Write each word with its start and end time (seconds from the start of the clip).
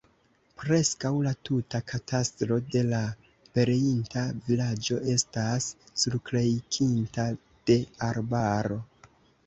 Preskaŭ 0.59 1.09
la 1.25 1.33
tuta 1.49 1.81
katastro 1.91 2.57
de 2.77 2.81
la 2.93 3.03
pereinta 3.59 4.25
vilaĝo 4.49 4.99
estas 5.19 5.71
surkrejkinta 6.05 7.31
de 7.71 7.81
arbaro. 8.13 8.85